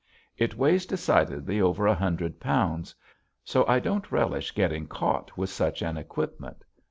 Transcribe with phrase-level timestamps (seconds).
[0.35, 2.95] It weighs decidedly over a hundred pounds.
[3.43, 6.65] So I don't relish getting caught with such an equipment.